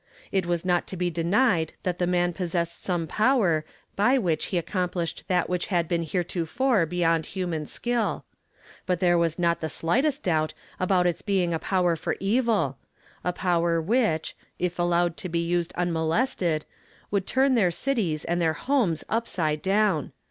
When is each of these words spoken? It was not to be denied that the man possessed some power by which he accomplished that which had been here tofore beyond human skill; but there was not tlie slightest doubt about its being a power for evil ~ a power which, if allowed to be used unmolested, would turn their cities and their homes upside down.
It 0.31 0.47
was 0.47 0.65
not 0.65 0.87
to 0.87 0.97
be 0.97 1.11
denied 1.11 1.73
that 1.83 1.99
the 1.99 2.07
man 2.07 2.33
possessed 2.33 2.83
some 2.83 3.05
power 3.05 3.63
by 3.95 4.17
which 4.17 4.45
he 4.45 4.57
accomplished 4.57 5.23
that 5.27 5.47
which 5.47 5.67
had 5.67 5.87
been 5.87 6.01
here 6.01 6.23
tofore 6.23 6.87
beyond 6.87 7.27
human 7.27 7.67
skill; 7.67 8.25
but 8.87 8.99
there 8.99 9.15
was 9.19 9.37
not 9.37 9.61
tlie 9.61 9.69
slightest 9.69 10.23
doubt 10.23 10.55
about 10.79 11.05
its 11.05 11.21
being 11.21 11.53
a 11.53 11.59
power 11.59 11.95
for 11.95 12.15
evil 12.19 12.79
~ 13.01 13.09
a 13.23 13.31
power 13.31 13.79
which, 13.79 14.35
if 14.57 14.79
allowed 14.79 15.17
to 15.17 15.29
be 15.29 15.37
used 15.45 15.71
unmolested, 15.77 16.65
would 17.11 17.27
turn 17.27 17.53
their 17.53 17.69
cities 17.69 18.25
and 18.25 18.41
their 18.41 18.53
homes 18.53 19.03
upside 19.07 19.61
down. 19.61 20.13